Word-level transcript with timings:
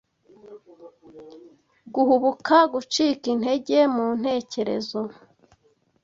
guhubuka, 1.93 2.55
gucika 2.73 3.25
intege 3.33 3.77
mu 3.95 4.05
ntekerezo 4.19 4.99